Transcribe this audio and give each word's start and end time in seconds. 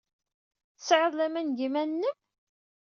Tesɛid 0.77 1.13
laman 1.15 1.47
deg 1.49 1.57
yiman-nnem? 1.59 2.15